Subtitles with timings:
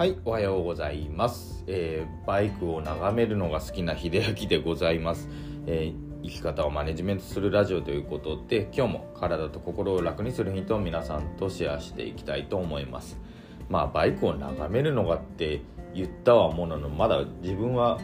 [0.00, 5.28] はい、おはようございます、えーバイクを眺めるのが好きな秀明でございます、
[5.66, 13.18] えー生き方をマネジメントするラジオということで今日も体と心を楽にするヒントを皆さんとシェアしていきたいと思います。
[13.68, 15.60] まあバイクを眺めるのがって
[15.94, 18.00] 言ったはもののまだ自分は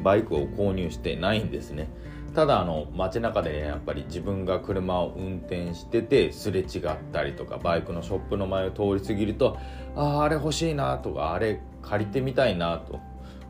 [0.00, 1.88] バイクを購入してないんですね。
[2.34, 9.58] ただあの街中でねやっぱり自分が車を運転しててすれ違ったりとかバイクのショップの前を通り過ぎると
[9.94, 13.00] あああれ欲しいなとかあれ借りてみたいなと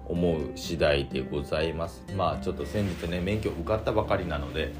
[0.06, 2.04] 思う次第でございます。
[2.16, 4.72] まあちょっと先日ね免許受かったばかりなので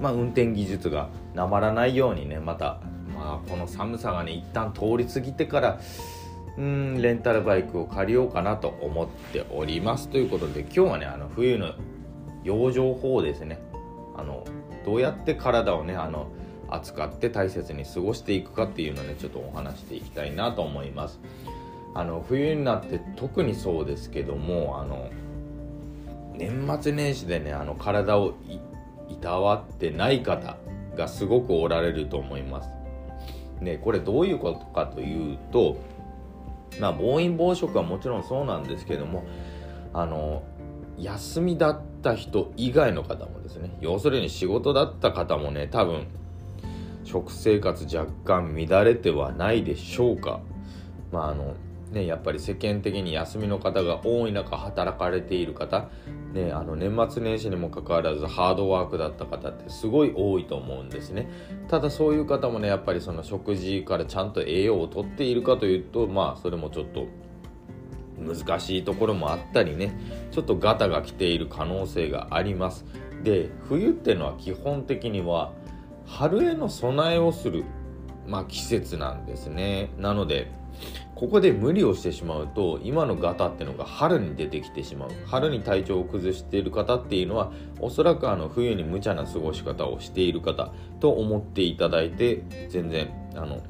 [0.00, 2.80] まあ運転技術がなまらないようにねまた
[3.14, 5.80] まあこの寒さがね一旦通り過ぎてから
[6.56, 10.08] うんレンタルバイクを借りようかなと思っております。
[10.08, 11.74] ということで今日はねあの冬の
[12.44, 13.60] 養生法ですね。
[14.16, 14.44] あの
[14.84, 16.28] どうやって体をねあの
[16.68, 21.20] 扱って大切に過ごしていくかっていうのをねちょっとお話していきたいなと思います。
[21.94, 25.10] あの冬になって特にそうですけどもあの
[26.34, 28.60] 年末年始でねあの体をい
[29.12, 30.56] いたわってない方
[30.96, 32.70] がすごくおられると思います。
[33.60, 35.76] ねこれどういうことかというと
[36.78, 39.24] まあ暴飲暴食はもちろんそうなんですけども
[39.92, 40.42] あの
[41.02, 46.06] 休みだった人以外の方もですね要するに仕事だった方もね多分
[47.04, 50.40] 食生活若干乱れてはないでしょうか。
[51.10, 51.54] まああの
[51.90, 55.88] ねやっぱり世間的に休みの方が多い中働かれている方
[56.32, 61.28] ねあの年末年始にもかかわらずハードワークだった方ってすごい多いと思うんですね。
[61.68, 67.06] ただそういう方もねやっぱりその食事からちゃんと栄養をとっているかというとまあそれもちょっと
[68.20, 69.92] 難しいところもあったりね
[70.30, 72.84] ちょっとガタが来ている可能性があります。
[73.22, 75.52] で冬っていうのは基本的には
[76.06, 77.64] 春への備えをする、
[78.26, 79.90] まあ、季節なんですね。
[79.98, 80.50] なので
[81.14, 85.10] ここで無理をしてしまうと今のガタっていうのが春に出てきてしまう。
[85.26, 93.60] 春に体調を崩している方っていうのはおそらくあの冬に無茶な過ごし方をしている方と思っていただいて全然あの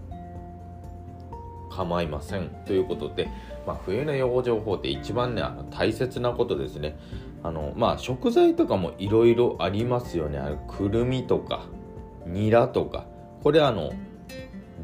[1.71, 2.51] 構いません。
[2.67, 3.29] ということで、
[3.67, 6.99] まあ、冬の養生法って一番ねあの大切なことですね。
[7.43, 10.39] あのまあ食材とかもいろいろありますよね。
[10.39, 11.65] あくるみとか
[12.27, 13.07] ニラとか。
[13.43, 13.93] これあの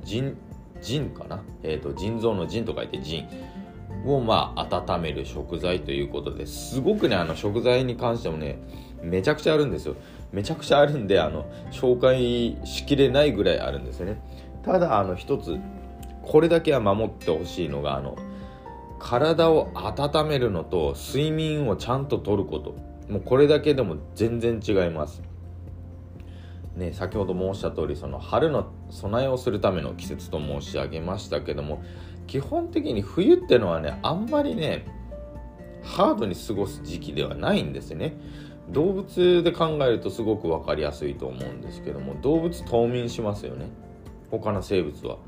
[0.03, 0.37] 腎
[0.81, 3.27] 腎かな、えーと、腎臓の腎と書いて腎
[4.07, 8.59] をまあ温める食材ということですごくねあの食材に関してもね
[9.03, 9.97] めちゃくちゃあるんですよ。
[10.33, 14.21] めちゃくちゃあるんであの紹介しきれないぐらいあるんですよね。
[14.65, 15.59] ただあの一つ
[16.23, 18.17] これだけは守ってほしいのがあの
[19.09, 22.75] 体を温めるのと睡眠をちゃんととること。
[23.09, 25.23] もうこれだけでも全然違います。
[26.75, 31.83] ね、先ほど申した通りその春の備えをするための季節と申し上げましたけども
[32.27, 34.85] 基本的に冬ってのはねあんまりね
[35.83, 38.17] ハードに過ごす時期ではないんですね。
[38.71, 43.69] 動物で考えるとすごく分かりやすいと思うんですけども動物冬眠しますよね。
[44.33, 45.19] 他の生物は。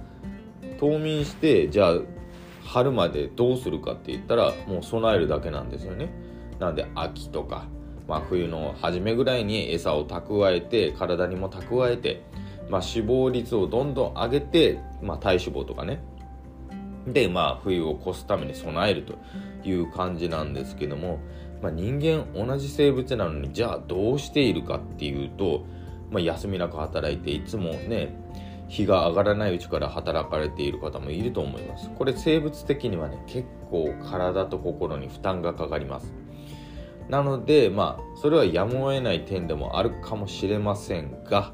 [0.81, 2.18] 冬眠してじゃあ
[2.69, 6.11] 春までどうするかって言ったらもう備えるだけなんですよね。
[6.61, 7.67] なんで秋とか
[8.09, 12.23] まあ、冬の初めぐらいに餌を蓄えて体にも蓄えて、
[12.71, 16.01] まあ、脂肪率をどんどん上げて、まあ、体脂肪とかね。
[17.07, 19.15] で、まあ、冬を越すために備えると
[19.62, 21.19] いう感じなんですけども、
[21.62, 25.67] まあ、人間同じ生物なのにじゃあどうしているかっていうと、
[26.11, 28.17] まあ、休みなく働いていつもね
[28.69, 31.91] 日が上がらないうちから働かれている方もいると思います。
[31.91, 36.12] これ生物的にはね結構体と心に負担がかかります。
[37.09, 41.53] なのでまあそれはやむを得ない点でもあるかもしれませんが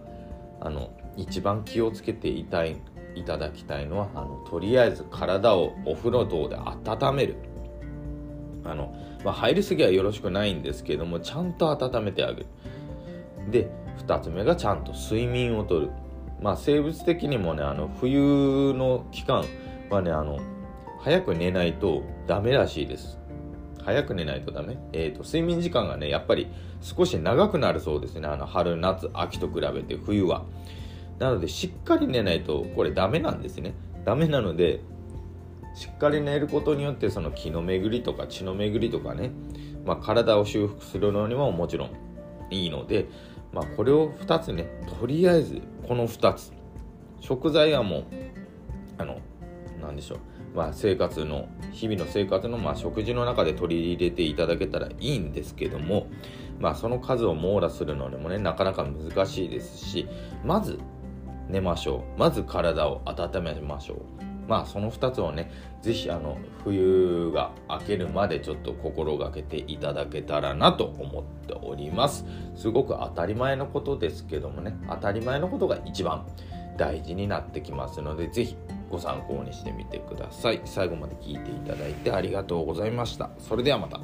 [0.61, 2.77] あの一番気をつけていたい
[3.15, 7.37] いただきたいのはあのとりあえず体をお風呂等で温める。
[8.65, 12.47] あの、まあ、入りすぎはよろしくないんですけどもちゃんと温めてあげる。
[13.51, 13.71] で
[14.07, 15.91] 2つ目がちゃんと睡眠をとる。
[16.41, 19.44] まあ生物的にもねあの冬の期間
[19.91, 20.38] はねあの
[21.00, 23.19] 早く寝ないとダメらしいです。
[23.82, 26.49] 早く寝ないとダメ、えーと、睡眠時間がねやっぱり
[26.81, 28.29] 少し長くなるそうですね。
[28.29, 30.44] あの春夏秋と比べて冬は。
[31.19, 33.75] なのでしっかり寝ないとこれダメなんですね。
[34.05, 34.81] ダメなので
[35.75, 39.31] しっかり寝ることによってその気の巡りとか血の巡りとかね、
[39.85, 41.91] まあ、体を修復するのにももちろん
[42.50, 43.09] いいので、
[43.55, 44.67] まあ、これを2つね
[45.01, 46.53] とりあえずこの2つ。
[47.21, 48.05] 食材はもう
[48.99, 49.19] あの
[49.81, 50.19] 何でしょう。
[50.55, 56.09] まあ、生活の日々の生活のまあ食事の中で取り入れていただけたらいいんですけども、
[56.61, 60.07] まあ、その数を網羅するのにもねなかなか難しいですし
[60.45, 60.79] まず
[61.49, 62.19] 寝ましょう。
[62.19, 64.24] まず体を温めましょう。
[64.49, 65.50] まあその2つをね
[65.82, 72.25] 是非あの冬が明けるまでちょっと心がけていただけたらなと思っております。
[72.55, 76.26] すごく当たり前のことですけどもね当たり前のことが一番
[76.76, 78.56] 大事になってきますので是非
[78.91, 80.61] ご参考にしてみてください。
[80.64, 83.31] 最後まで聞いていただいてありがとうございました。
[83.38, 84.00] それではまた。